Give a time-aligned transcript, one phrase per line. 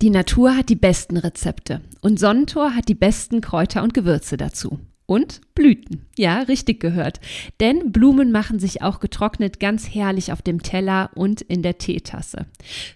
[0.00, 4.78] Die Natur hat die besten Rezepte und Sonnentor hat die besten Kräuter und Gewürze dazu.
[5.06, 6.06] Und Blüten.
[6.16, 7.18] Ja, richtig gehört.
[7.58, 12.46] Denn Blumen machen sich auch getrocknet ganz herrlich auf dem Teller und in der Teetasse.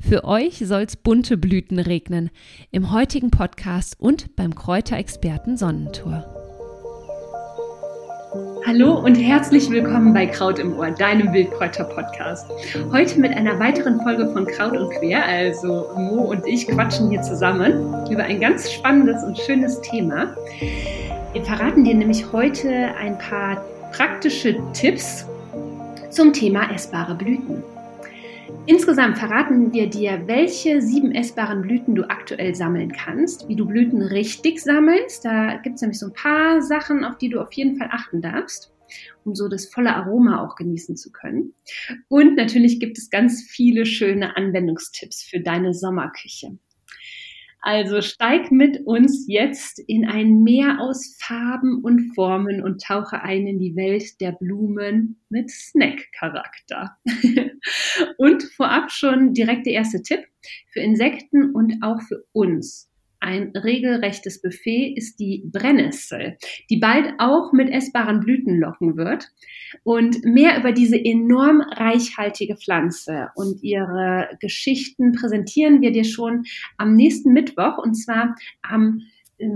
[0.01, 2.31] Für euch soll's bunte Blüten regnen.
[2.71, 6.52] Im heutigen Podcast und beim Kräuterexperten Sonnentor.
[8.65, 12.49] Hallo und herzlich willkommen bei Kraut im Ohr, deinem Wildkräuter-Podcast.
[12.93, 15.25] Heute mit einer weiteren Folge von Kraut und Quer.
[15.25, 20.37] Also Mo und ich quatschen hier zusammen über ein ganz spannendes und schönes Thema.
[21.33, 25.27] Wir verraten dir nämlich heute ein paar praktische Tipps
[26.11, 27.65] zum Thema essbare Blüten.
[28.67, 34.03] Insgesamt verraten wir dir, welche sieben essbaren Blüten du aktuell sammeln kannst, wie du Blüten
[34.03, 35.25] richtig sammelst.
[35.25, 38.23] Da gibt es nämlich so ein paar Sachen, auf die du auf jeden Fall achten
[38.23, 38.73] darfst,
[39.25, 41.55] um so das volle Aroma auch genießen zu können.
[42.07, 46.57] Und natürlich gibt es ganz viele schöne Anwendungstipps für deine Sommerküche.
[47.65, 53.47] Also steig mit uns jetzt in ein Meer aus Farben und Formen und tauche ein
[53.47, 56.99] in die Welt der Blumen mit Snack-Charakter.
[58.19, 60.25] und vorab schon direkt der erste Tipp
[60.73, 62.92] für Insekten und auch für uns.
[63.23, 66.37] Ein regelrechtes Buffet ist die Brennnessel,
[66.69, 69.29] die bald auch mit essbaren Blüten locken wird.
[69.85, 76.43] Und mehr über diese enorm reichhaltige Pflanze und ihre Geschichten präsentieren wir dir schon
[76.79, 79.03] am nächsten Mittwoch und zwar am,
[79.39, 79.47] äh,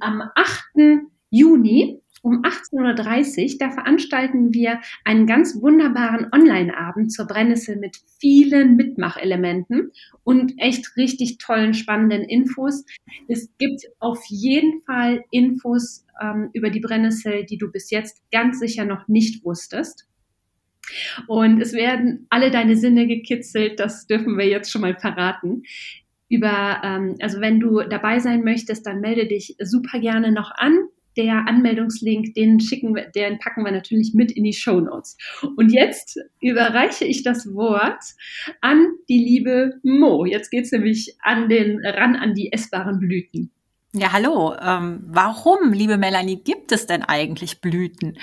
[0.00, 1.06] am 8.
[1.30, 3.58] Juni um 18.30 Uhr.
[3.58, 9.92] Da veranstalten wir einen ganz wunderbaren Online-Abend zur Brennnessel mit vielen Mitmachelementen
[10.24, 12.84] und echt richtig tollen, spannenden Infos.
[13.28, 18.58] Es gibt auf jeden Fall Infos ähm, über die Brennnessel, die du bis jetzt ganz
[18.58, 20.06] sicher noch nicht wusstest.
[21.28, 25.62] Und es werden alle deine Sinne gekitzelt, das dürfen wir jetzt schon mal verraten
[26.30, 30.78] über, ähm, also wenn du dabei sein möchtest, dann melde dich super gerne noch an
[31.16, 35.16] der Anmeldungslink, den schicken wir, den packen wir natürlich mit in die Show Notes.
[35.56, 38.02] Und jetzt überreiche ich das Wort
[38.60, 40.24] an die liebe Mo.
[40.24, 43.50] Jetzt geht's nämlich an den ran an die essbaren Blüten.
[43.92, 44.54] Ja, hallo.
[44.60, 48.18] Ähm, warum, liebe Melanie, gibt es denn eigentlich Blüten?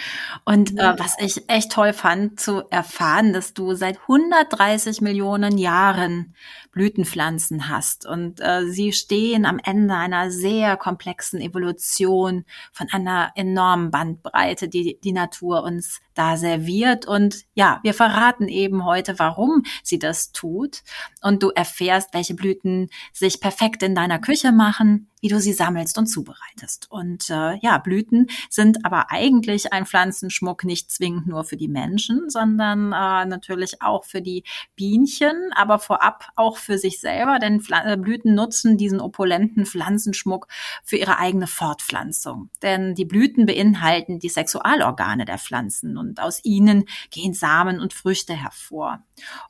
[0.45, 6.35] Und äh, was ich echt toll fand, zu erfahren, dass du seit 130 Millionen Jahren
[6.77, 8.05] Blütenpflanzen hast.
[8.05, 14.99] Und äh, sie stehen am Ende einer sehr komplexen Evolution von einer enormen Bandbreite, die
[15.03, 17.07] die Natur uns da serviert.
[17.07, 20.83] Und ja, wir verraten eben heute, warum sie das tut.
[21.21, 25.97] Und du erfährst, welche Blüten sich perfekt in deiner Küche machen, wie du sie sammelst
[25.97, 26.91] und zubereitest.
[26.91, 32.29] Und äh, ja, Blüten sind aber eigentlich ein Pflanzenschmuck nicht zwingend nur für die Menschen,
[32.29, 34.43] sondern äh, natürlich auch für die
[34.75, 40.47] Bienchen, aber vorab auch für sich selber, denn Pfl äh, Blüten nutzen diesen opulenten Pflanzenschmuck
[40.83, 42.49] für ihre eigene Fortpflanzung.
[42.61, 48.33] Denn die Blüten beinhalten die Sexualorgane der Pflanzen und aus ihnen gehen Samen und Früchte
[48.33, 48.99] hervor.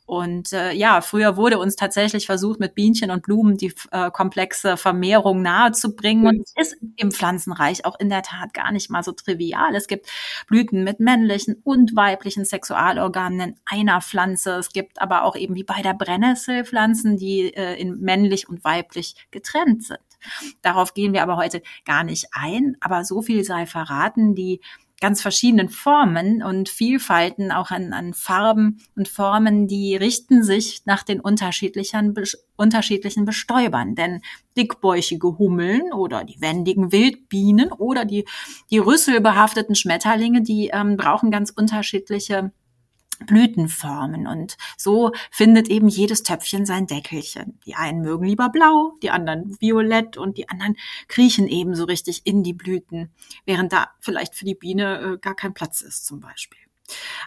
[0.06, 4.77] Und äh, ja, früher wurde uns tatsächlich versucht, mit Bienchen und Blumen die äh, komplexe
[4.77, 6.27] Vermehrung nahezubringen.
[6.27, 9.75] Und es ist im Pflanzenreich auch in der Tat gar nicht mal so trivial.
[9.75, 10.07] Es gibt
[10.47, 14.51] Blüten mit männlichen und weiblichen Sexualorganen in einer Pflanze.
[14.51, 16.63] Es gibt aber auch eben wie bei der Brennnessel
[16.97, 20.00] Pflanzen, die äh, in männlich und weiblich getrennt sind.
[20.62, 22.75] Darauf gehen wir aber heute gar nicht ein.
[22.80, 24.62] Aber so viel sei verraten, die
[25.00, 31.03] ganz verschiedenen Formen und Vielfalten auch an, an Farben und Formen, die richten sich nach
[31.03, 32.16] den unterschiedlichen,
[32.56, 33.94] unterschiedlichen Bestäubern.
[33.94, 34.22] Denn
[34.57, 38.25] dickbäuchige Hummeln oder die wendigen Wildbienen oder die,
[38.72, 42.52] die rüsselbehafteten Schmetterlinge, die ähm, brauchen ganz unterschiedliche
[43.25, 44.28] Blütenformen.
[44.28, 47.59] Und so findet eben jedes Töpfchen sein Deckelchen.
[47.66, 52.22] Die einen mögen lieber blau, die anderen violett und die anderen kriechen eben so richtig
[52.25, 53.09] in die Blüten,
[53.45, 56.59] während da vielleicht für die Biene äh, gar kein Platz ist zum Beispiel.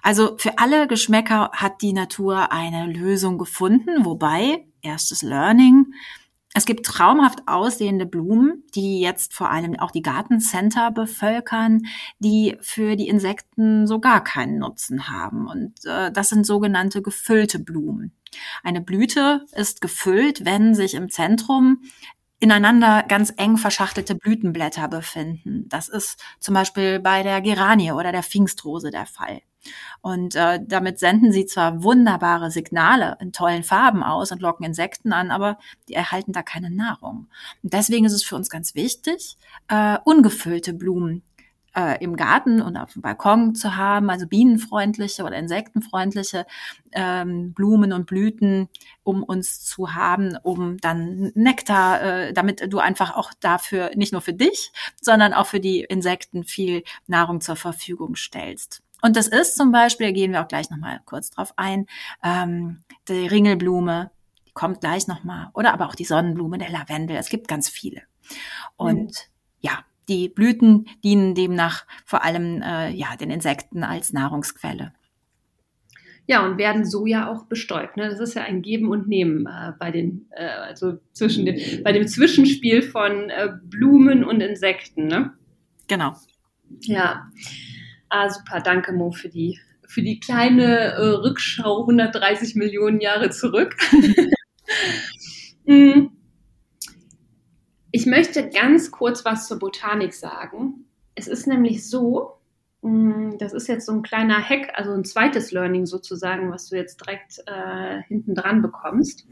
[0.03, 5.93] Also für alle Geschmäcker hat die Natur eine Lösung gefunden, wobei erstes Learning,
[6.53, 11.83] es gibt traumhaft aussehende Blumen, die jetzt vor allem auch die Gartencenter bevölkern,
[12.19, 15.47] die für die Insekten so gar keinen Nutzen haben.
[15.47, 18.13] Und äh, das sind sogenannte gefüllte Blumen.
[18.63, 21.83] Eine Blüte ist gefüllt, wenn sich im Zentrum
[22.41, 25.69] ineinander ganz eng verschachtelte Blütenblätter befinden.
[25.69, 29.43] Das ist zum Beispiel bei der Geranie oder der Pfingstrose der Fall.
[30.01, 35.13] Und äh, damit senden sie zwar wunderbare Signale in tollen Farben aus und locken Insekten
[35.13, 35.59] an, aber
[35.89, 37.29] die erhalten da keine Nahrung.
[37.63, 39.37] Und deswegen ist es für uns ganz wichtig,
[39.69, 41.23] äh, ungefüllte Blumen
[41.77, 46.47] äh, im Garten und auf dem Balkon zu haben, also bienenfreundliche oder insektenfreundliche
[46.93, 48.69] ähm, Blumen und Blüten,
[49.03, 54.21] um uns zu haben, um dann Nektar, äh, damit du einfach auch dafür nicht nur
[54.21, 58.83] für dich, sondern auch für die Insekten viel Nahrung zur Verfügung stellst.
[59.03, 61.87] Und das ist zum Beispiel, da gehen wir auch gleich nochmal kurz drauf ein,
[62.23, 64.11] ähm, die Ringelblume,
[64.47, 68.03] die kommt gleich nochmal, oder aber auch die Sonnenblume, der Lavendel, es gibt ganz viele.
[68.77, 69.13] Und mhm.
[69.61, 74.93] ja, die Blüten dienen demnach vor allem äh, ja, den Insekten als Nahrungsquelle.
[76.27, 77.97] Ja, und werden so ja auch bestäubt.
[77.97, 78.09] Ne?
[78.09, 81.93] Das ist ja ein Geben und Nehmen äh, bei den, äh, also zwischen den, bei
[81.93, 85.07] dem Zwischenspiel von äh, Blumen und Insekten.
[85.07, 85.33] Ne?
[85.89, 86.15] Genau.
[86.83, 87.29] Ja.
[88.09, 88.61] Ah, super.
[88.61, 93.77] Danke, Mo, für die, für die kleine äh, Rückschau 130 Millionen Jahre zurück.
[95.65, 96.10] mm.
[97.93, 100.87] Ich möchte ganz kurz was zur Botanik sagen.
[101.15, 102.39] Es ist nämlich so,
[102.83, 106.77] mm, das ist jetzt so ein kleiner Hack, also ein zweites Learning sozusagen, was du
[106.77, 109.27] jetzt direkt äh, hinten dran bekommst.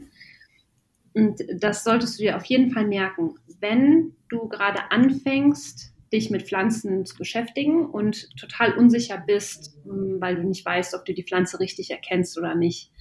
[1.13, 3.35] Und das solltest du dir auf jeden Fall merken.
[3.59, 10.35] Wenn du gerade anfängst, dich mit Pflanzen zu beschäftigen und total unsicher bist, mm, weil
[10.35, 12.91] du nicht weißt, ob du die Pflanze richtig erkennst oder nicht,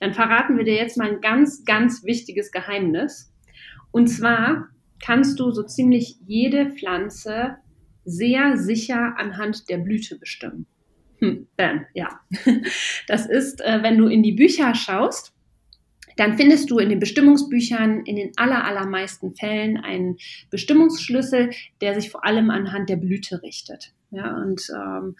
[0.00, 3.32] dann verraten wir dir jetzt mal ein ganz, ganz wichtiges Geheimnis.
[3.92, 4.73] Und zwar
[5.04, 7.56] kannst du so ziemlich jede Pflanze
[8.04, 10.66] sehr sicher anhand der Blüte bestimmen.
[11.18, 12.20] Hm, bam, ja.
[13.06, 15.34] Das ist, äh, wenn du in die Bücher schaust,
[16.16, 20.16] dann findest du in den Bestimmungsbüchern in den aller, allermeisten Fällen einen
[20.50, 23.92] Bestimmungsschlüssel, der sich vor allem anhand der Blüte richtet.
[24.10, 25.16] Ja, und ähm,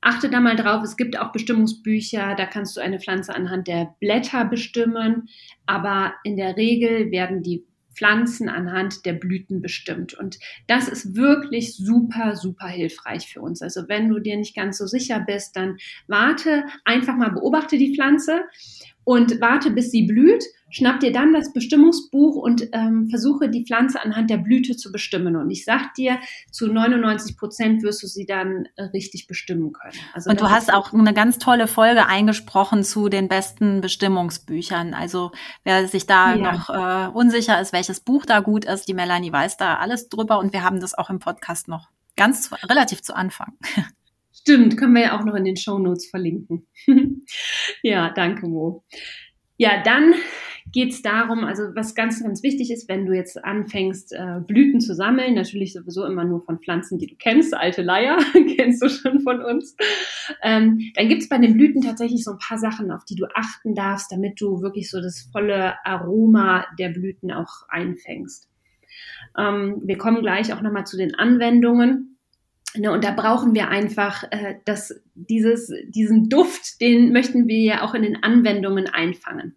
[0.00, 3.94] achte da mal drauf, es gibt auch Bestimmungsbücher, da kannst du eine Pflanze anhand der
[4.00, 5.28] Blätter bestimmen,
[5.64, 7.64] aber in der Regel werden die
[7.96, 10.14] Pflanzen anhand der Blüten bestimmt.
[10.14, 13.62] Und das ist wirklich super, super hilfreich für uns.
[13.62, 17.94] Also wenn du dir nicht ganz so sicher bist, dann warte, einfach mal beobachte die
[17.94, 18.42] Pflanze
[19.06, 20.42] und warte, bis sie blüht.
[20.68, 25.36] Schnapp dir dann das Bestimmungsbuch und ähm, versuche die Pflanze anhand der Blüte zu bestimmen.
[25.36, 26.18] Und ich sag dir,
[26.50, 29.94] zu 99 Prozent wirst du sie dann äh, richtig bestimmen können.
[30.12, 34.92] Also und du hast auch eine ganz tolle Folge eingesprochen zu den besten Bestimmungsbüchern.
[34.92, 35.30] Also
[35.62, 36.52] wer sich da ja.
[36.52, 40.40] noch äh, unsicher ist, welches Buch da gut ist, die Melanie weiß da alles drüber
[40.40, 43.52] und wir haben das auch im Podcast noch ganz relativ zu Anfang.
[44.48, 46.68] Stimmt, können wir ja auch noch in den Show Notes verlinken.
[47.82, 48.84] ja, danke, Mo.
[49.56, 50.14] Ja, dann
[50.70, 54.80] geht es darum, also was ganz, ganz wichtig ist, wenn du jetzt anfängst, äh, Blüten
[54.80, 58.18] zu sammeln, natürlich sowieso immer nur von Pflanzen, die du kennst, alte Leier,
[58.56, 59.74] kennst du schon von uns,
[60.44, 63.26] ähm, dann gibt es bei den Blüten tatsächlich so ein paar Sachen, auf die du
[63.34, 68.48] achten darfst, damit du wirklich so das volle Aroma der Blüten auch einfängst.
[69.36, 72.15] Ähm, wir kommen gleich auch nochmal zu den Anwendungen.
[72.78, 77.82] Ne, und da brauchen wir einfach äh, das, dieses, diesen Duft, den möchten wir ja
[77.82, 79.56] auch in den Anwendungen einfangen.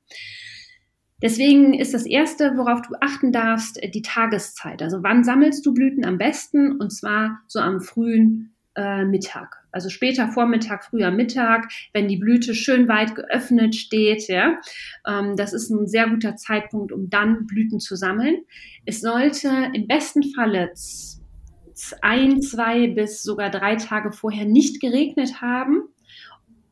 [1.21, 4.81] Deswegen ist das Erste, worauf du achten darfst, die Tageszeit.
[4.81, 6.79] Also wann sammelst du Blüten am besten?
[6.79, 9.57] Und zwar so am frühen äh, Mittag.
[9.71, 14.27] Also später Vormittag, früher Mittag, wenn die Blüte schön weit geöffnet steht.
[14.29, 14.59] Ja,
[15.05, 18.37] ähm, das ist ein sehr guter Zeitpunkt, um dann Blüten zu sammeln.
[18.85, 20.71] Es sollte im besten Falle
[22.01, 25.83] ein, zwei bis sogar drei Tage vorher nicht geregnet haben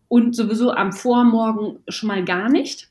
[0.08, 2.90] und sowieso am Vormorgen schon mal gar nicht.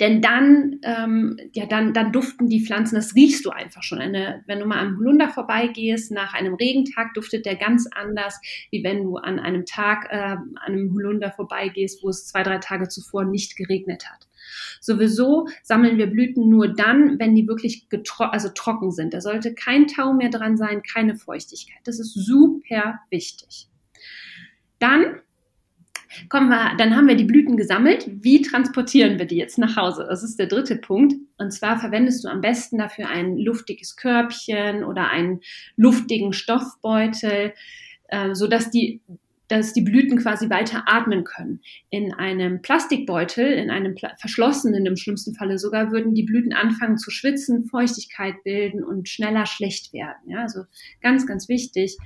[0.00, 3.98] Denn dann, ähm, ja, dann, dann duften die Pflanzen, das riechst du einfach schon.
[3.98, 8.40] Eine, wenn du mal am Holunder vorbeigehst, nach einem Regentag duftet der ganz anders,
[8.70, 12.58] wie wenn du an einem Tag äh, an einem Holunder vorbeigehst, wo es zwei, drei
[12.58, 14.26] Tage zuvor nicht geregnet hat.
[14.80, 17.86] Sowieso sammeln wir Blüten nur dann, wenn die wirklich
[18.18, 19.14] also trocken sind.
[19.14, 21.80] Da sollte kein Tau mehr dran sein, keine Feuchtigkeit.
[21.84, 23.68] Das ist super wichtig.
[24.78, 25.20] Dann
[26.28, 28.06] kommen wir, dann haben wir die Blüten gesammelt.
[28.06, 30.06] Wie transportieren wir die jetzt nach Hause?
[30.08, 31.14] Das ist der dritte Punkt.
[31.38, 35.40] Und zwar verwendest du am besten dafür ein luftiges Körbchen oder einen
[35.76, 37.52] luftigen Stoffbeutel,
[38.08, 39.00] äh, so die
[39.50, 41.60] dass die Blüten quasi weiter atmen können.
[41.90, 47.10] In einem Plastikbeutel, in einem verschlossenen im schlimmsten Falle sogar, würden die Blüten anfangen zu
[47.10, 50.28] schwitzen, Feuchtigkeit bilden und schneller schlecht werden.
[50.28, 50.60] Ja, also
[51.02, 51.98] ganz, ganz wichtig,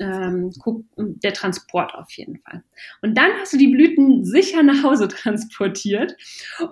[0.00, 0.50] ähm,
[0.96, 2.64] der Transport auf jeden Fall.
[3.02, 6.16] Und dann hast du die Blüten sicher nach Hause transportiert.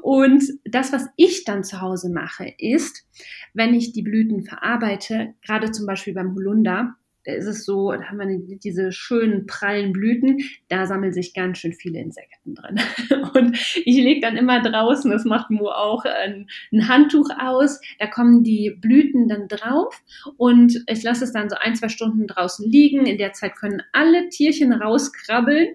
[0.01, 3.07] Und das, was ich dann zu Hause mache, ist,
[3.53, 6.97] wenn ich die Blüten verarbeite, gerade zum Beispiel beim Holunder,
[7.27, 11.59] da ist es so, da haben wir diese schönen prallen Blüten, da sammeln sich ganz
[11.59, 12.81] schön viele Insekten drin.
[13.35, 18.07] Und ich lege dann immer draußen, das macht Mo auch, ein, ein, Handtuch aus, da
[18.07, 20.01] kommen die Blüten dann drauf
[20.37, 23.07] und ich lasse es dann so ein, zwei Stunden draußen liegen.
[23.07, 25.75] In der Zeit können alle Tierchen rauskrabbeln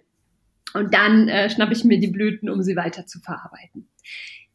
[0.73, 3.89] und dann äh, schnappe ich mir die Blüten, um sie weiter zu verarbeiten.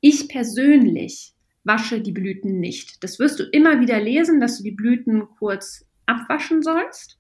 [0.01, 1.35] Ich persönlich
[1.65, 3.03] wasche die Blüten nicht.
[3.03, 7.19] Das wirst du immer wieder lesen, dass du die Blüten kurz abwaschen sollst.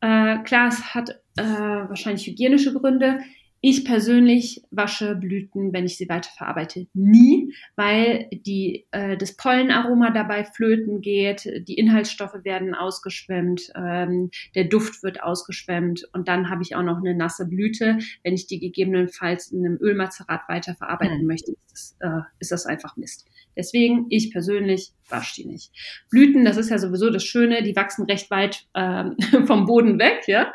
[0.00, 3.20] Äh, klar, es hat äh, wahrscheinlich hygienische Gründe.
[3.64, 10.44] Ich persönlich wasche Blüten, wenn ich sie weiterverarbeite, nie, weil die, äh, das Pollenaroma dabei
[10.44, 16.74] flöten geht, die Inhaltsstoffe werden ausgeschwemmt, ähm, der Duft wird ausgeschwemmt und dann habe ich
[16.74, 17.98] auch noch eine nasse Blüte.
[18.24, 21.26] Wenn ich die gegebenenfalls in einem Ölmazerat weiterverarbeiten hm.
[21.26, 23.26] möchte, ist das, äh, ist das einfach Mist.
[23.56, 25.70] Deswegen, ich persönlich wasche die nicht.
[26.10, 29.14] Blüten, das ist ja sowieso das Schöne, die wachsen recht weit ähm,
[29.46, 30.52] vom Boden weg, ja.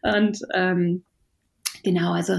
[0.00, 1.04] Und ähm,
[1.86, 2.34] genau, also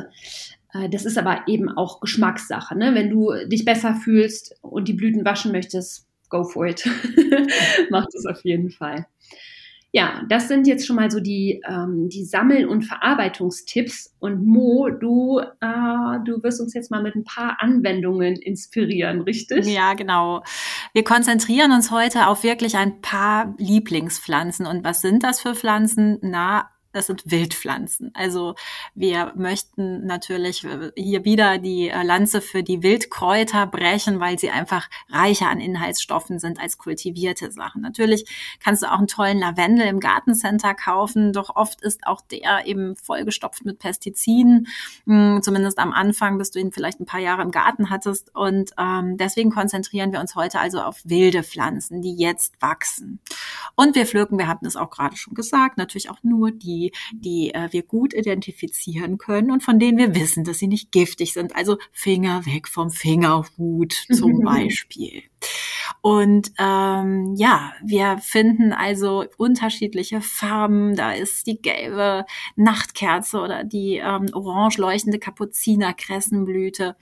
[0.73, 2.77] äh, das ist aber eben auch Geschmackssache.
[2.77, 2.93] Ne?
[2.93, 6.87] Wenn du dich besser fühlst und die Blüten waschen möchtest, go for it.
[7.89, 9.07] Mach das auf jeden Fall.
[9.93, 14.13] Ja, das sind jetzt schon mal so die, ähm, die Sammel- und Verarbeitungstipps.
[14.19, 19.65] Und Mo, du, äh, du wirst uns jetzt mal mit ein paar Anwendungen inspirieren, richtig?
[19.65, 20.43] Ja, genau.
[20.93, 24.65] Wir konzentrieren uns heute auf wirklich ein paar Lieblingspflanzen.
[24.65, 26.19] Und was sind das für Pflanzen?
[26.21, 28.12] Na, das sind Wildpflanzen.
[28.13, 28.56] Also
[28.96, 30.65] wir möchten natürlich
[30.96, 36.39] hier wieder die äh, Lanze für die Wildkräuter brechen, weil sie einfach reicher an Inhaltsstoffen
[36.39, 37.82] sind als kultivierte Sachen.
[37.82, 38.25] Natürlich
[38.63, 42.96] kannst du auch einen tollen Lavendel im Gartencenter kaufen, doch oft ist auch der eben
[42.96, 44.67] vollgestopft mit Pestiziden,
[45.06, 48.34] hm, zumindest am Anfang, bis du ihn vielleicht ein paar Jahre im Garten hattest.
[48.36, 53.20] Und ähm, deswegen konzentrieren wir uns heute also auf wilde Pflanzen, die jetzt wachsen.
[53.75, 56.76] Und wir pflücken, wir hatten es auch gerade schon gesagt, natürlich auch nur die
[57.13, 61.34] die, äh, wir gut identifizieren können und von denen wir wissen, dass sie nicht giftig
[61.34, 61.55] sind.
[61.55, 65.24] Also Finger weg vom Fingerhut zum Beispiel.
[66.01, 70.96] Und ähm, ja, wir finden also unterschiedliche Farben.
[70.96, 72.25] Da ist die gelbe
[72.56, 76.96] Nachtkerze oder die ähm, orange leuchtende Kapuzinerkressenblüte.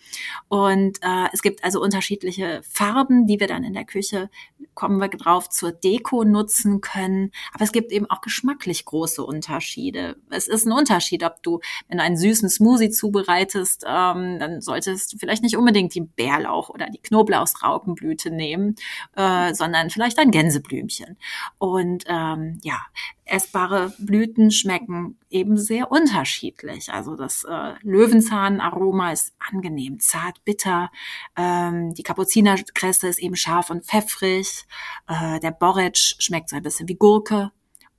[0.47, 4.29] Und äh, es gibt also unterschiedliche Farben, die wir dann in der Küche,
[4.73, 7.31] kommen wir drauf, zur Deko nutzen können.
[7.53, 10.15] Aber es gibt eben auch geschmacklich große Unterschiede.
[10.29, 15.13] Es ist ein Unterschied, ob du, wenn du einen süßen Smoothie zubereitest, ähm, dann solltest
[15.13, 18.75] du vielleicht nicht unbedingt die Bärlauch oder die Knoblauchsraukenblüte nehmen,
[19.15, 21.17] äh, sondern vielleicht ein Gänseblümchen.
[21.57, 22.81] Und ähm, ja,
[23.25, 26.91] essbare Blüten schmecken eben sehr unterschiedlich.
[26.91, 30.91] Also das äh, Löwenzahnaroma ist angenehm, zart, bitter.
[31.35, 34.65] Ähm, die Kapuzinerkresse ist eben scharf und pfeffrig.
[35.07, 37.51] Äh, der Borretsch schmeckt so ein bisschen wie Gurke.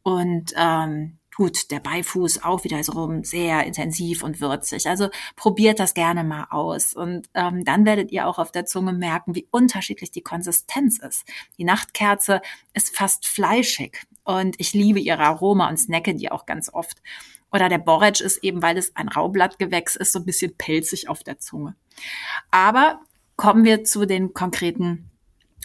[0.03, 4.89] Und ähm, Gut, der Beifuß auch wieder so sehr intensiv und würzig.
[4.89, 6.95] Also probiert das gerne mal aus.
[6.95, 11.27] Und ähm, dann werdet ihr auch auf der Zunge merken, wie unterschiedlich die Konsistenz ist.
[11.59, 12.41] Die Nachtkerze
[12.73, 17.03] ist fast fleischig und ich liebe ihre Aroma und snacke die auch ganz oft.
[17.53, 21.23] Oder der Borretsch ist eben, weil es ein Raublattgewächs ist, so ein bisschen pelzig auf
[21.23, 21.77] der Zunge.
[22.51, 23.01] Aber
[23.37, 25.11] kommen wir zu den konkreten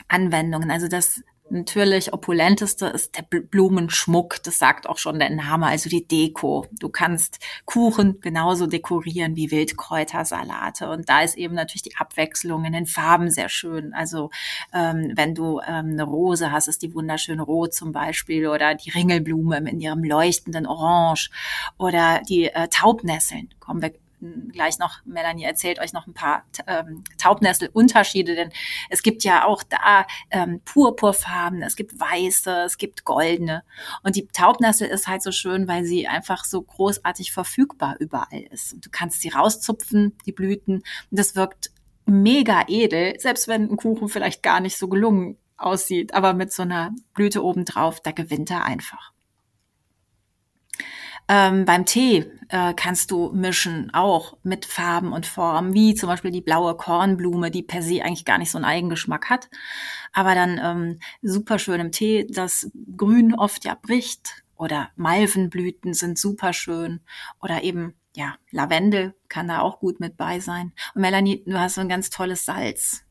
[0.09, 0.69] Anwendungen.
[0.69, 4.41] Also das natürlich opulenteste ist der Blumenschmuck.
[4.43, 6.65] Das sagt auch schon der Name, also die Deko.
[6.79, 10.89] Du kannst Kuchen genauso dekorieren wie Wildkräutersalate.
[10.89, 13.93] Und da ist eben natürlich die Abwechslung in den Farben sehr schön.
[13.93, 14.31] Also
[14.73, 18.89] ähm, wenn du ähm, eine Rose hast, ist die wunderschön rot zum Beispiel oder die
[18.89, 21.29] Ringelblume in ihrem leuchtenden Orange
[21.77, 23.49] oder die äh, Taubnesseln.
[23.59, 23.91] Kommen wir
[24.51, 28.51] gleich noch, Melanie erzählt euch noch ein paar ähm, Taubnesselunterschiede, denn
[28.89, 33.63] es gibt ja auch da ähm, purpurfarben, es gibt weiße, es gibt goldene.
[34.03, 38.73] Und die Taubnessel ist halt so schön, weil sie einfach so großartig verfügbar überall ist.
[38.73, 41.71] Und du kannst sie rauszupfen, die Blüten, und das wirkt
[42.05, 46.63] mega edel, selbst wenn ein Kuchen vielleicht gar nicht so gelungen aussieht, aber mit so
[46.63, 49.10] einer Blüte obendrauf, da gewinnt er einfach.
[51.33, 56.31] Ähm, beim Tee äh, kannst du mischen, auch mit Farben und Formen, wie zum Beispiel
[56.31, 59.49] die blaue Kornblume, die per se eigentlich gar nicht so einen Eigengeschmack hat,
[60.11, 66.19] aber dann ähm, super schön im Tee das Grün oft ja bricht oder Malvenblüten sind
[66.19, 66.99] super schön
[67.41, 70.73] oder eben ja Lavendel kann da auch gut mit bei sein.
[70.95, 73.05] Und Melanie, du hast so ein ganz tolles Salz.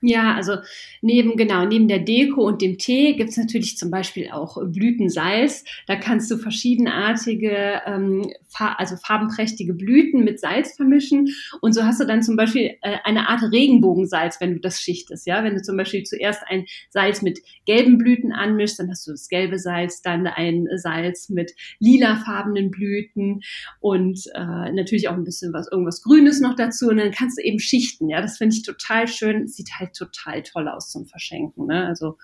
[0.00, 0.58] Ja, also
[1.02, 5.64] neben, genau, neben der Deko und dem Tee gibt's natürlich zum Beispiel auch Blütensalz.
[5.88, 11.34] Da kannst du verschiedenartige, ähm, also farbenprächtige Blüten mit Salz vermischen.
[11.62, 15.26] Und so hast du dann zum Beispiel äh, eine Art Regenbogensalz, wenn du das schichtest.
[15.26, 19.10] Ja, wenn du zum Beispiel zuerst ein Salz mit gelben Blüten anmischst, dann hast du
[19.10, 23.40] das gelbe Salz, dann ein Salz mit lilafarbenen Blüten
[23.80, 26.86] und äh, natürlich auch ein bisschen was, irgendwas Grünes noch dazu.
[26.86, 28.08] Und dann kannst du eben schichten.
[28.08, 29.48] Ja, das finde ich total schön.
[29.48, 31.66] Sieht halt halt total toll aus zum Verschenken.
[31.66, 31.86] Ne?
[31.86, 32.18] Also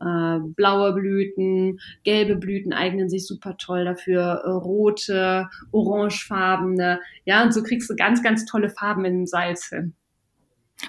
[0.00, 7.00] äh, blaue Blüten, gelbe Blüten eignen sich super toll dafür, äh, rote, orangefarbene.
[7.24, 9.94] Ja, und so kriegst du ganz, ganz tolle Farben in dem Salz hin.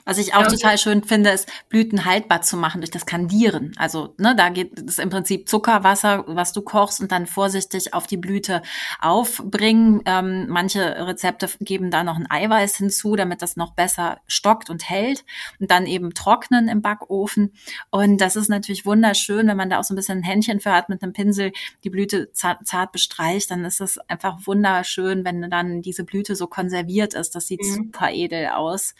[0.06, 3.74] Was ich auch ja, total schön finde, ist Blüten haltbar zu machen durch das Kandieren.
[3.78, 8.06] Also ne, da geht es im Prinzip Zuckerwasser, was du kochst und dann vorsichtig auf
[8.06, 8.62] die Blüte
[9.00, 10.02] aufbringen.
[10.06, 14.88] Ähm, manche Rezepte geben da noch ein Eiweiß hinzu, damit das noch besser stockt und
[14.88, 15.26] hält
[15.60, 17.54] und dann eben trocknen im Backofen.
[17.90, 20.72] Und das ist natürlich wunderschön, wenn man da auch so ein bisschen ein Händchen für
[20.72, 21.52] hat mit einem Pinsel,
[21.84, 26.46] die Blüte zart, zart bestreicht, dann ist es einfach wunderschön, wenn dann diese Blüte so
[26.46, 27.34] konserviert ist.
[27.34, 27.74] Das sieht mhm.
[27.74, 28.94] super edel aus.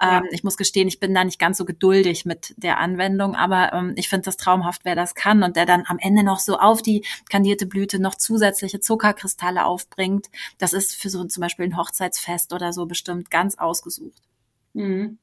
[0.00, 0.22] Ja.
[0.32, 3.92] Ich muss gestehen, ich bin da nicht ganz so geduldig mit der Anwendung, aber ähm,
[3.96, 6.82] ich finde das traumhaft, wer das kann und der dann am Ende noch so auf
[6.82, 10.26] die kandierte Blüte noch zusätzliche Zuckerkristalle aufbringt.
[10.58, 14.22] Das ist für so zum Beispiel ein Hochzeitsfest oder so bestimmt ganz ausgesucht.
[14.74, 15.18] Mhm.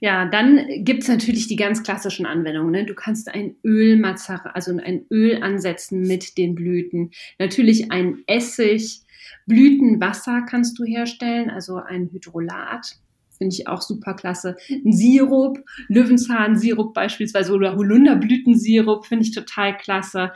[0.00, 2.70] Ja, dann gibt's natürlich die ganz klassischen Anwendungen.
[2.70, 2.84] Ne?
[2.84, 7.12] Du kannst ein Öl also ein Öl ansetzen mit den Blüten.
[7.38, 9.00] Natürlich ein Essig,
[9.46, 12.98] Blütenwasser kannst du herstellen, also ein Hydrolat.
[13.38, 14.56] Finde ich auch super klasse.
[14.70, 20.32] Ein Sirup, Löwenzahnsirup beispielsweise oder Holunderblütensirup finde ich total klasse.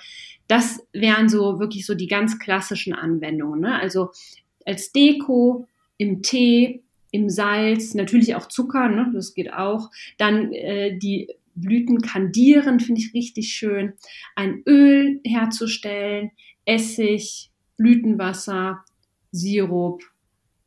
[0.49, 3.61] Das wären so wirklich so die ganz klassischen Anwendungen.
[3.61, 3.78] Ne?
[3.78, 4.11] Also
[4.66, 5.66] als Deko,
[5.97, 9.11] im Tee, im Salz, natürlich auch Zucker, ne?
[9.14, 9.90] das geht auch.
[10.19, 13.95] Dann äh, die Blüten kandieren, finde ich richtig schön.
[14.35, 16.30] Ein Öl herzustellen,
[16.64, 18.85] Essig, Blütenwasser,
[19.33, 20.02] Sirup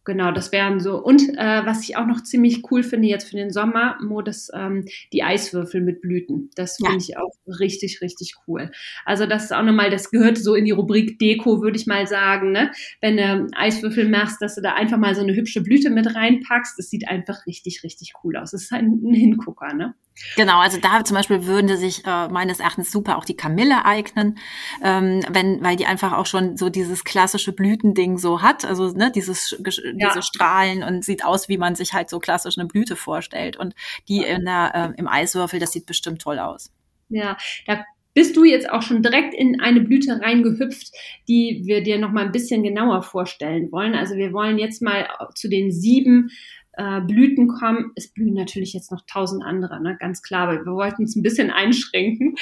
[0.06, 1.02] Genau, das wären so.
[1.02, 4.50] Und äh, was ich auch noch ziemlich cool finde jetzt für den Sommer, Mo, das,
[4.54, 6.50] ähm, die Eiswürfel mit Blüten.
[6.56, 6.98] Das finde ja.
[6.98, 8.70] ich auch richtig, richtig cool.
[9.06, 12.06] Also das ist auch nochmal, das gehört so in die Rubrik Deko, würde ich mal
[12.06, 12.52] sagen.
[12.52, 12.72] Ne?
[13.00, 16.78] Wenn du Eiswürfel machst, dass du da einfach mal so eine hübsche Blüte mit reinpackst,
[16.78, 18.52] das sieht einfach richtig, richtig cool aus.
[18.52, 19.96] Das ist ein, ein Hingucker, ne?
[20.36, 24.38] Genau, also da zum Beispiel würden sich äh, meines Erachtens super auch die Kamille eignen,
[24.84, 29.12] ähm, wenn, weil die einfach auch schon so dieses klassische Blütending so hat, also ne,
[29.12, 29.60] dieses
[29.98, 30.10] ja.
[30.10, 33.58] diese Strahlen und sieht aus, wie man sich halt so klassisch eine Blüte vorstellt.
[33.58, 33.74] Und
[34.08, 36.72] die in der, äh, im Eiswürfel, das sieht bestimmt toll aus.
[37.10, 37.84] Ja, da
[38.14, 40.92] bist du jetzt auch schon direkt in eine Blüte reingehüpft,
[41.28, 43.96] die wir dir noch mal ein bisschen genauer vorstellen wollen.
[43.96, 46.30] Also wir wollen jetzt mal zu den sieben
[46.74, 47.92] äh, Blüten kommen.
[47.96, 49.98] Es blühen natürlich jetzt noch tausend andere, ne?
[50.00, 52.36] ganz klar, weil wir wollten uns ein bisschen einschränken.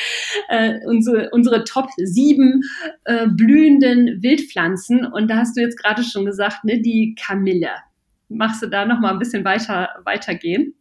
[0.49, 2.61] Äh, unsere, unsere Top sieben
[3.05, 5.05] äh, blühenden Wildpflanzen.
[5.05, 7.69] Und da hast du jetzt gerade schon gesagt, ne, die Kamille.
[8.29, 10.73] Machst du da noch mal ein bisschen weiter weitergehen?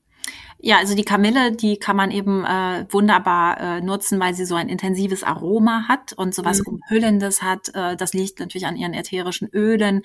[0.63, 4.57] Ja, also die Kamille, die kann man eben äh, wunderbar äh, nutzen, weil sie so
[4.57, 6.75] ein intensives Aroma hat und sowas mhm.
[6.75, 7.75] Umhüllendes hat.
[7.75, 10.03] Äh, das liegt natürlich an ihren ätherischen Ölen.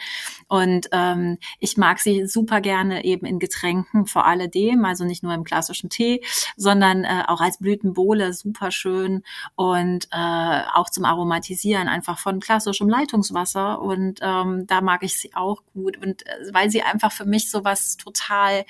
[0.48, 5.34] Und ähm, ich mag sie super gerne eben in Getränken vor alledem, also nicht nur
[5.34, 6.24] im klassischen Tee,
[6.56, 9.24] sondern äh, auch als Blütenbowle super schön
[9.56, 13.82] und äh, auch zum Aromatisieren einfach von klassischem Leitungswasser.
[13.82, 15.98] Und ähm, da mag ich sie auch gut.
[15.98, 18.64] Und äh, weil sie einfach für mich sowas total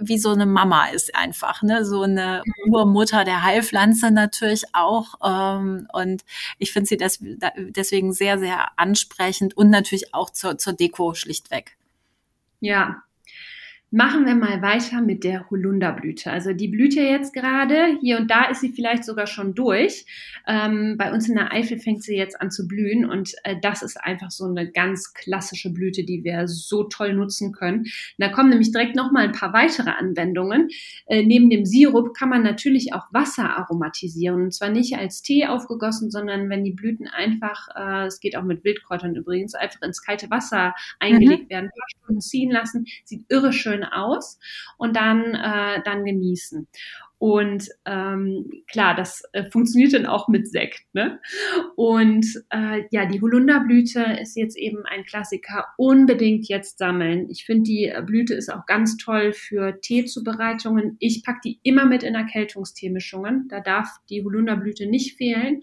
[0.00, 1.84] wie so eine Mama ist einfach, ne?
[1.84, 2.42] So eine.
[2.66, 5.14] Urmutter der Heilpflanze natürlich auch.
[5.24, 6.24] Ähm, und
[6.58, 7.18] ich finde sie des,
[7.56, 11.76] deswegen sehr, sehr ansprechend und natürlich auch zur, zur Deko schlichtweg.
[12.60, 13.02] Ja,
[13.92, 16.30] Machen wir mal weiter mit der Holunderblüte.
[16.30, 17.98] Also die blüht ja jetzt gerade.
[18.00, 20.06] Hier und da ist sie vielleicht sogar schon durch.
[20.46, 23.82] Ähm, bei uns in der Eifel fängt sie jetzt an zu blühen und äh, das
[23.82, 27.86] ist einfach so eine ganz klassische Blüte, die wir so toll nutzen können.
[28.18, 30.68] da kommen nämlich direkt noch mal ein paar weitere Anwendungen.
[31.06, 35.46] Äh, neben dem Sirup kann man natürlich auch Wasser aromatisieren und zwar nicht als Tee
[35.46, 40.00] aufgegossen, sondern wenn die Blüten einfach, äh, es geht auch mit Wildkräutern übrigens, einfach ins
[40.00, 41.50] kalte Wasser eingelegt mhm.
[41.50, 44.38] werden, ein paar Stunden ziehen lassen, sieht irre schön schön aus
[44.78, 46.66] und dann, äh, dann genießen.
[47.18, 50.86] Und ähm, klar, das äh, funktioniert dann auch mit Sekt.
[50.94, 51.20] Ne?
[51.76, 55.66] Und äh, ja, die Holunderblüte ist jetzt eben ein Klassiker.
[55.76, 57.28] Unbedingt jetzt sammeln.
[57.28, 60.96] Ich finde, die Blüte ist auch ganz toll für Teezubereitungen.
[60.98, 63.48] Ich packe die immer mit in Erkältungsteemischungen.
[63.48, 65.60] Da darf die Holunderblüte nicht fehlen.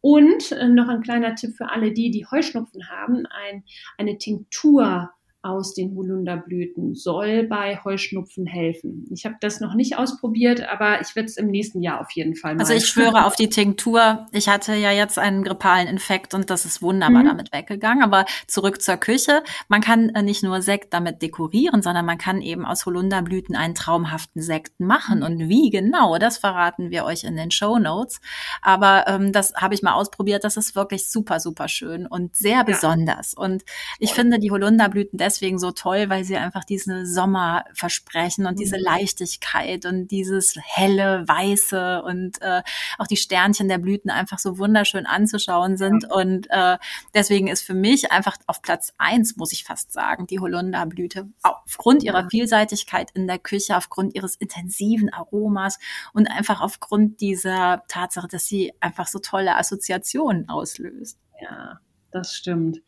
[0.00, 3.62] Und äh, noch ein kleiner Tipp für alle die, die Heuschnupfen haben, ein,
[3.96, 5.10] eine Tinktur
[5.42, 9.06] aus den Holunderblüten soll bei Heuschnupfen helfen.
[9.10, 12.36] Ich habe das noch nicht ausprobiert, aber ich werde es im nächsten Jahr auf jeden
[12.36, 12.60] Fall machen.
[12.60, 14.26] Also ich schwöre auf die Tinktur.
[14.32, 17.28] Ich hatte ja jetzt einen grippalen Infekt und das ist wunderbar mhm.
[17.28, 18.02] damit weggegangen.
[18.02, 19.42] Aber zurück zur Küche.
[19.68, 23.74] Man kann äh, nicht nur Sekt damit dekorieren, sondern man kann eben aus Holunderblüten einen
[23.74, 25.20] traumhaften Sekt machen.
[25.20, 25.24] Mhm.
[25.24, 28.20] Und wie genau, das verraten wir euch in den Show Notes.
[28.60, 30.44] Aber ähm, das habe ich mal ausprobiert.
[30.44, 33.36] Das ist wirklich super, super schön und sehr besonders.
[33.38, 33.44] Ja.
[33.44, 33.64] Und
[33.98, 38.76] ich finde die Holunderblüten deswegen so toll, weil sie einfach diese Sommer versprechen und diese
[38.76, 38.84] mhm.
[38.84, 42.62] Leichtigkeit und dieses helle, weiße und äh,
[42.98, 46.02] auch die Sternchen der Blüten einfach so wunderschön anzuschauen sind.
[46.02, 46.16] Ja.
[46.16, 46.78] Und äh,
[47.14, 51.28] deswegen ist für mich einfach auf Platz eins, muss ich fast sagen, die Holunderblüte.
[51.42, 55.78] Aufgrund ihrer Vielseitigkeit in der Küche, aufgrund ihres intensiven Aromas
[56.12, 61.18] und einfach aufgrund dieser Tatsache, dass sie einfach so tolle Assoziationen auslöst.
[61.40, 61.78] Ja,
[62.10, 62.80] das stimmt.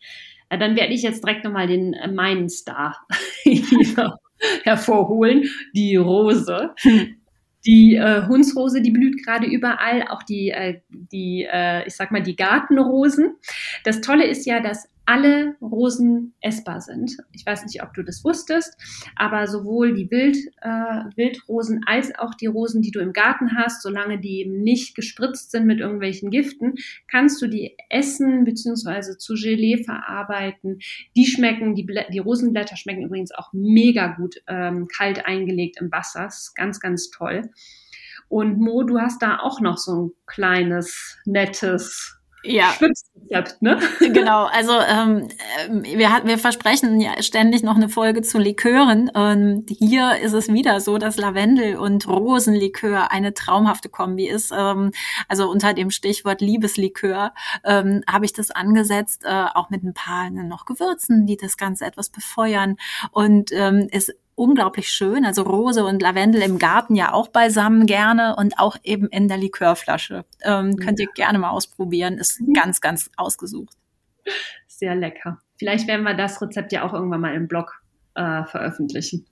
[0.52, 2.96] Äh, dann werde ich jetzt direkt nochmal den äh, meinen Star
[4.64, 6.74] hervorholen, die Rose.
[7.64, 12.22] Die äh, Hundsrose, die blüht gerade überall, auch die, äh, die äh, ich sag mal,
[12.22, 13.36] die Gartenrosen.
[13.84, 17.18] Das Tolle ist ja, dass alle Rosen essbar sind.
[17.32, 18.74] Ich weiß nicht, ob du das wusstest,
[19.14, 23.82] aber sowohl die Wild, äh, Wildrosen als auch die Rosen, die du im Garten hast,
[23.82, 26.76] solange die eben nicht gespritzt sind mit irgendwelchen Giften,
[27.08, 29.18] kannst du die essen bzw.
[29.18, 30.78] zu Gelee verarbeiten.
[31.14, 36.22] Die schmecken, die, die Rosenblätter schmecken übrigens auch mega gut ähm, kalt eingelegt im Wasser.
[36.22, 37.50] Das ist ganz, ganz toll.
[38.30, 42.72] Und Mo, du hast da auch noch so ein kleines, nettes ja.
[42.72, 43.78] Schwitzrezept, ne?
[44.00, 45.28] Genau, also ähm,
[45.82, 49.08] wir, wir versprechen ja ständig noch eine Folge zu Likören.
[49.08, 54.52] Und hier ist es wieder so, dass Lavendel und Rosenlikör eine traumhafte Kombi ist.
[54.56, 54.92] Ähm,
[55.28, 57.32] also unter dem Stichwort Liebeslikör
[57.64, 61.84] ähm, habe ich das angesetzt, äh, auch mit ein paar noch Gewürzen, die das Ganze
[61.84, 62.76] etwas befeuern.
[63.12, 65.24] Und ähm, es unglaublich schön.
[65.24, 69.38] Also Rose und Lavendel im Garten ja auch beisammen gerne und auch eben in der
[69.38, 70.24] Likörflasche.
[70.42, 72.18] Ähm, könnt ihr gerne mal ausprobieren.
[72.18, 72.52] Ist mhm.
[72.52, 73.76] ganz, ganz ausgesucht.
[74.66, 75.40] Sehr lecker.
[75.58, 77.82] Vielleicht werden wir das Rezept ja auch irgendwann mal im Blog
[78.14, 79.26] äh, veröffentlichen.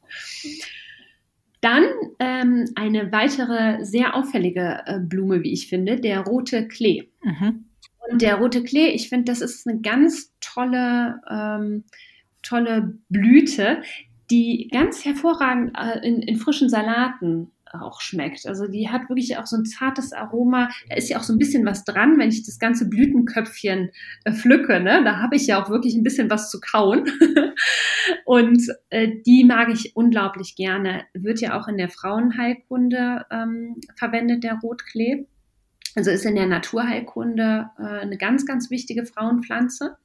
[1.61, 1.85] Dann
[2.19, 7.09] ähm, eine weitere sehr auffällige äh, Blume, wie ich finde, der rote Klee.
[7.23, 7.67] Mhm.
[8.11, 11.85] Und der rote Klee, ich finde, das ist eine ganz tolle, ähm,
[12.43, 13.83] tolle Blüte,
[14.31, 18.47] die ganz hervorragend äh, in, in frischen Salaten auch schmeckt.
[18.47, 20.71] Also die hat wirklich auch so ein zartes Aroma.
[20.89, 23.91] Da ist ja auch so ein bisschen was dran, wenn ich das ganze Blütenköpfchen
[24.25, 24.81] äh, pflücke.
[24.81, 25.03] Ne?
[25.05, 27.05] Da habe ich ja auch wirklich ein bisschen was zu kauen.
[28.25, 31.05] und äh, die mag ich unglaublich gerne.
[31.15, 35.27] Wird ja auch in der Frauenheilkunde ähm, verwendet, der Rotklee.
[35.97, 39.97] Also ist in der Naturheilkunde äh, eine ganz, ganz wichtige Frauenpflanze.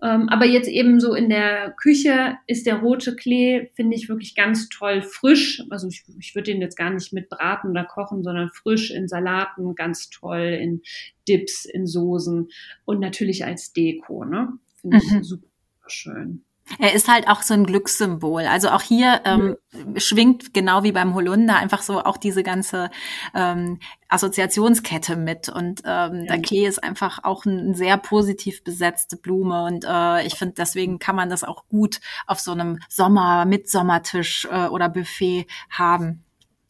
[0.00, 4.36] Ähm, aber jetzt eben so in der Küche ist der rote Klee, finde ich wirklich
[4.36, 5.62] ganz toll frisch.
[5.70, 9.08] Also ich, ich würde den jetzt gar nicht mit braten oder kochen, sondern frisch in
[9.08, 10.82] Salaten, ganz toll in
[11.26, 12.48] Dips, in Soßen
[12.84, 14.24] und natürlich als Deko.
[14.24, 14.52] Ne?
[14.76, 15.24] Finde ich mhm.
[15.24, 15.46] super
[15.88, 16.44] schön.
[16.78, 18.42] Er ist halt auch so ein Glückssymbol.
[18.42, 19.98] Also auch hier ähm, mhm.
[19.98, 22.90] schwingt genau wie beim Holunder einfach so auch diese ganze
[23.34, 23.78] ähm,
[24.08, 25.48] Assoziationskette mit.
[25.48, 26.34] Und ähm, ja.
[26.34, 29.64] der Klee ist einfach auch eine sehr positiv besetzte Blume.
[29.64, 34.46] Und äh, ich finde, deswegen kann man das auch gut auf so einem Sommer, Mitsommertisch
[34.50, 36.24] äh, oder Buffet haben.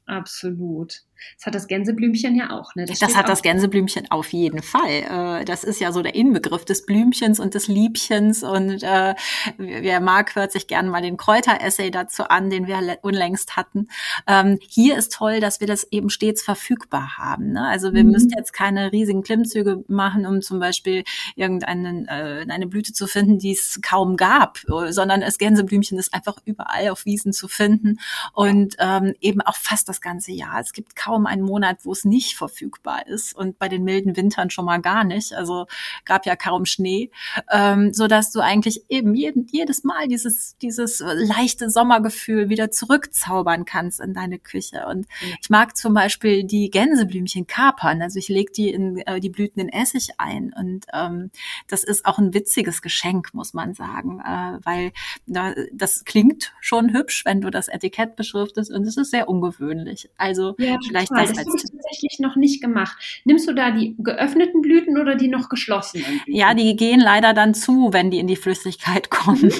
[0.06, 1.02] Absolut.
[1.36, 2.84] Das hat das Gänseblümchen ja auch, ne?
[2.84, 5.40] Das, das hat das Gänseblümchen auf jeden Fall.
[5.40, 8.42] Äh, das ist ja so der Inbegriff des Blümchens und des Liebchens.
[8.42, 9.14] Und äh,
[9.56, 13.88] wer mag, hört sich gerne mal den Kräuter-Essay dazu an, den wir unlängst hatten.
[14.26, 17.52] Ähm, hier ist toll, dass wir das eben stets verfügbar haben.
[17.52, 17.66] Ne?
[17.66, 18.10] Also wir mhm.
[18.10, 21.04] müssen jetzt keine riesigen Klimmzüge machen, um zum Beispiel
[21.36, 24.58] irgendeine äh, eine Blüte zu finden, die es kaum gab,
[24.90, 27.98] sondern das Gänseblümchen ist einfach überall auf Wiesen zu finden
[28.32, 30.60] und ähm, eben auch fast das ganze Jahr.
[30.60, 34.16] Es gibt kaum kaum einen Monat, wo es nicht verfügbar ist und bei den milden
[34.16, 35.32] Wintern schon mal gar nicht.
[35.32, 35.66] Also
[36.04, 37.10] gab ja kaum Schnee,
[37.50, 43.64] ähm, so dass du eigentlich eben jeden, jedes Mal dieses dieses leichte Sommergefühl wieder zurückzaubern
[43.64, 44.86] kannst in deine Küche.
[44.86, 45.06] Und
[45.40, 48.02] ich mag zum Beispiel die Gänseblümchen kapern.
[48.02, 51.30] Also ich lege die in äh, die Blüten in Essig ein und ähm,
[51.68, 54.92] das ist auch ein witziges Geschenk, muss man sagen, äh, weil
[55.26, 60.10] na, das klingt schon hübsch, wenn du das Etikett beschriftest und es ist sehr ungewöhnlich.
[60.18, 62.96] Also ja, Vielleicht das, das habe ich tatsächlich noch nicht gemacht.
[63.24, 66.04] Nimmst du da die geöffneten Blüten oder die noch geschlossenen?
[66.04, 66.34] Blüten?
[66.34, 69.52] Ja, die gehen leider dann zu, wenn die in die Flüssigkeit kommen.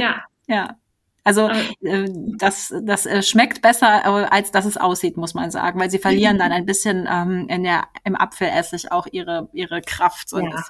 [0.00, 0.24] Ja.
[0.46, 0.76] ja.
[1.24, 1.50] Also
[1.82, 5.90] äh, das, das äh, schmeckt besser, äh, als dass es aussieht, muss man sagen, weil
[5.90, 6.38] sie verlieren mhm.
[6.38, 10.30] dann ein bisschen ähm, in der, im Apfelessig auch ihre, ihre Kraft.
[10.30, 10.64] So ja.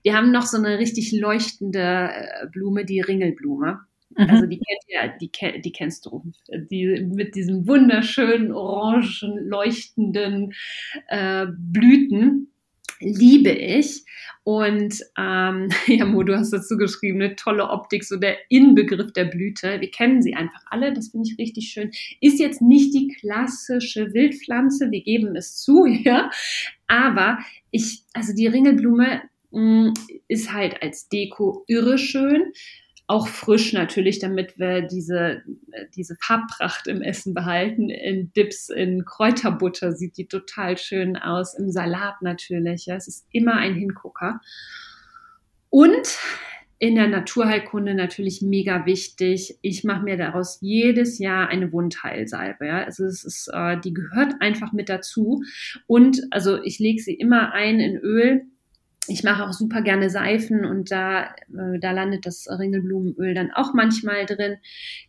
[0.04, 2.12] Wir haben noch so eine richtig leuchtende
[2.52, 3.82] Blume, die Ringelblume.
[4.18, 4.30] Mhm.
[4.30, 6.24] Also die ja, die, die kennst du.
[6.50, 10.54] Die mit diesen wunderschönen orangen leuchtenden
[11.08, 12.54] äh, Blüten
[13.04, 14.04] liebe ich.
[14.44, 19.26] Und ähm, ja, Mo, du hast dazu geschrieben, eine tolle Optik, so der Inbegriff der
[19.26, 19.80] Blüte.
[19.80, 21.92] Wir kennen sie einfach alle, das finde ich richtig schön.
[22.22, 26.30] Ist jetzt nicht die klassische Wildpflanze, wir geben es zu, ja.
[26.88, 27.40] Aber
[27.72, 29.22] ich, also die Ringelblume
[29.52, 29.94] mh, mm,
[30.28, 32.52] ist halt als Deko irre schön
[33.08, 35.44] auch frisch natürlich, damit wir diese,
[35.96, 37.90] diese Farbpracht im Essen behalten.
[37.90, 42.86] In Dips, in Kräuterbutter sieht die total schön aus, im Salat natürlich.
[42.86, 44.40] Ja, es ist immer ein Hingucker.
[45.70, 46.18] Und
[46.80, 49.58] in der Naturheilkunde natürlich mega wichtig.
[49.62, 52.68] Ich mache mir daraus jedes Jahr eine Wundheilsalbe.
[52.68, 52.84] Ja?
[52.84, 55.44] Also es ist, äh, die gehört einfach mit dazu.
[55.88, 58.44] Und also ich lege sie immer ein in Öl
[59.08, 63.74] ich mache auch super gerne Seifen und da, äh, da landet das Ringelblumenöl dann auch
[63.74, 64.58] manchmal drin.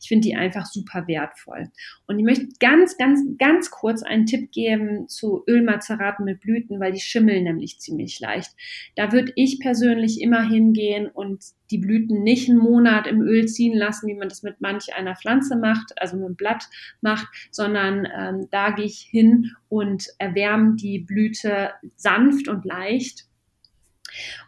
[0.00, 1.68] Ich finde die einfach super wertvoll.
[2.08, 6.92] Und ich möchte ganz, ganz, ganz kurz einen Tipp geben zu Ölmazeraten mit Blüten, weil
[6.92, 8.52] die schimmeln nämlich ziemlich leicht.
[8.96, 13.76] Da würde ich persönlich immer hingehen und die Blüten nicht einen Monat im Öl ziehen
[13.76, 16.64] lassen, wie man das mit manch einer Pflanze macht, also mit einem Blatt
[17.00, 23.28] macht, sondern ähm, da gehe ich hin und erwärme die Blüte sanft und leicht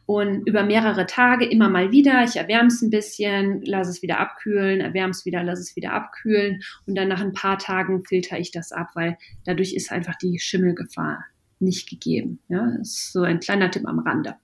[0.07, 4.21] und über mehrere Tage immer mal wieder, ich erwärme es ein bisschen, lasse es wieder
[4.21, 8.39] abkühlen, erwärme es wieder, lasse es wieder abkühlen und dann nach ein paar Tagen filter
[8.39, 11.25] ich das ab, weil dadurch ist einfach die Schimmelgefahr
[11.59, 12.39] nicht gegeben.
[12.49, 14.35] Ja, das ist so ein kleiner Tipp am Rande.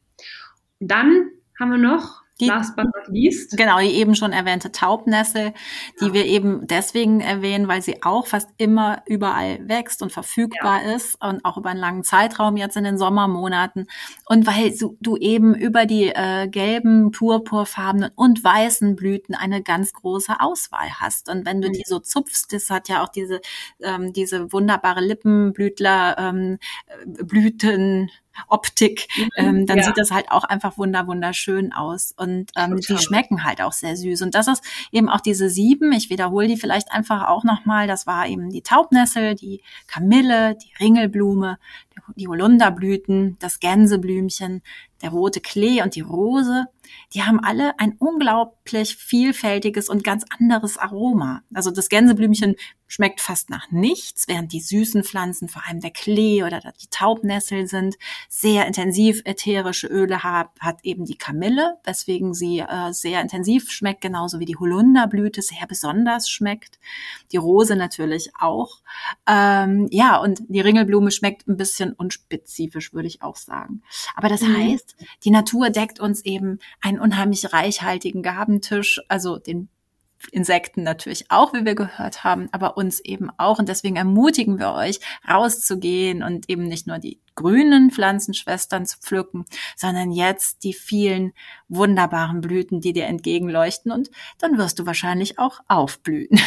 [0.80, 3.56] Und dann haben wir noch die, Last but not least.
[3.56, 5.52] Genau, die eben schon erwähnte Taubnessel,
[6.00, 6.12] die ja.
[6.12, 10.94] wir eben deswegen erwähnen, weil sie auch fast immer überall wächst und verfügbar ja.
[10.94, 13.86] ist und auch über einen langen Zeitraum jetzt in den Sommermonaten.
[14.26, 19.92] Und weil du, du eben über die äh, gelben, purpurfarbenen und weißen Blüten eine ganz
[19.92, 21.28] große Auswahl hast.
[21.28, 21.74] Und wenn du mhm.
[21.74, 23.40] die so zupfst, das hat ja auch diese,
[23.80, 26.58] ähm, diese wunderbare Lippenblütler, ähm,
[27.06, 28.10] Blüten,
[28.48, 29.84] Optik, mhm, ähm, dann ja.
[29.84, 33.96] sieht das halt auch einfach wunder wunderschön aus und ähm, die schmecken halt auch sehr
[33.96, 35.92] süß und das ist eben auch diese sieben.
[35.92, 37.86] Ich wiederhole die vielleicht einfach auch nochmal.
[37.86, 41.58] Das war eben die Taubnessel, die Kamille, die Ringelblume,
[42.16, 44.62] die Holunderblüten, das Gänseblümchen,
[45.02, 46.66] der rote Klee und die Rose,
[47.14, 51.42] die haben alle ein unglaublich vielfältiges und ganz anderes Aroma.
[51.52, 52.56] Also das Gänseblümchen
[52.92, 57.66] schmeckt fast nach nichts, während die süßen Pflanzen, vor allem der Klee oder die Taubnessel
[57.66, 57.96] sind,
[58.28, 64.02] sehr intensiv ätherische Öle hat, hat eben die Kamille, weswegen sie äh, sehr intensiv schmeckt,
[64.02, 66.78] genauso wie die Holunderblüte sehr besonders schmeckt.
[67.32, 68.82] Die Rose natürlich auch.
[69.26, 73.82] Ähm, ja, und die Ringelblume schmeckt ein bisschen unspezifisch, würde ich auch sagen.
[74.16, 74.54] Aber das mhm.
[74.54, 79.68] heißt, die Natur deckt uns eben einen unheimlich reichhaltigen Gabentisch, also den
[80.30, 83.58] Insekten natürlich auch, wie wir gehört haben, aber uns eben auch.
[83.58, 89.44] Und deswegen ermutigen wir euch, rauszugehen und eben nicht nur die grünen Pflanzenschwestern zu pflücken,
[89.76, 91.32] sondern jetzt die vielen
[91.68, 93.90] wunderbaren Blüten, die dir entgegenleuchten.
[93.90, 96.38] Und dann wirst du wahrscheinlich auch aufblühen.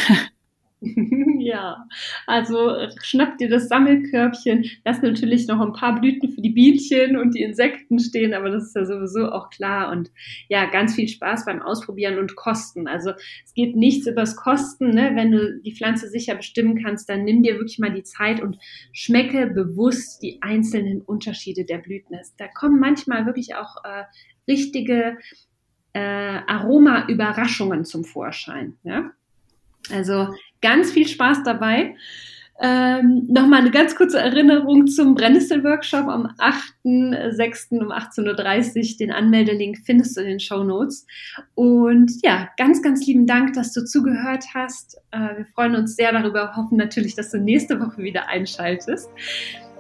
[1.46, 1.88] ja,
[2.26, 4.66] also schnapp dir das Sammelkörbchen.
[4.84, 8.64] Lass natürlich noch ein paar Blüten für die Bienchen und die Insekten stehen, aber das
[8.66, 9.92] ist ja sowieso auch klar.
[9.92, 10.12] Und
[10.50, 12.88] ja, ganz viel Spaß beim Ausprobieren und Kosten.
[12.88, 13.12] Also
[13.44, 14.90] es geht nichts übers Kosten.
[14.90, 15.12] Ne?
[15.14, 18.58] Wenn du die Pflanze sicher bestimmen kannst, dann nimm dir wirklich mal die Zeit und
[18.92, 22.18] schmecke bewusst die einzelnen Unterschiede der Blüten.
[22.38, 24.06] Da kommen manchmal wirklich auch äh,
[24.48, 25.18] richtige
[25.94, 28.78] äh, Aroma-Überraschungen zum Vorschein.
[28.84, 29.12] Ja?
[29.94, 30.30] Also
[30.62, 31.96] ganz viel Spaß dabei.
[32.62, 37.80] Ähm, Nochmal eine ganz kurze Erinnerung zum Brennnessel-Workshop am 8.6.
[37.80, 38.98] um 18.30 Uhr.
[38.98, 41.06] Den Anmeldelink findest du in den Show Notes.
[41.54, 44.98] Und ja, ganz, ganz lieben Dank, dass du zugehört hast.
[45.12, 49.10] Äh, wir freuen uns sehr darüber, hoffen natürlich, dass du nächste Woche wieder einschaltest.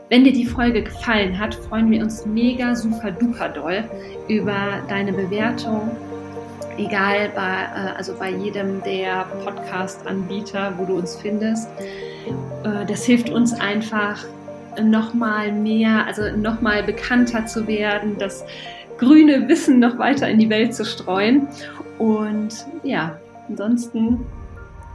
[0.10, 3.90] Wenn dir die Folge gefallen hat, freuen wir uns mega, super, duper doll
[4.28, 5.90] über deine Bewertung
[6.78, 11.68] egal bei, äh, also bei jedem der Podcast-Anbieter, wo du uns findest.
[12.64, 14.26] Äh, das hilft uns einfach
[14.82, 18.44] nochmal mehr, also nochmal bekannter zu werden, das
[18.98, 21.48] grüne Wissen noch weiter in die Welt zu streuen.
[21.98, 24.26] Und ja, ansonsten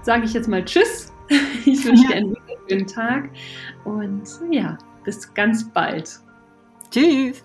[0.02, 1.12] sage ich jetzt mal Tschüss.
[1.64, 2.36] Ich wünsche dir einen
[2.68, 3.28] schönen Tag
[3.84, 6.18] und ja, bis ganz bald.
[6.90, 7.44] Tschüss.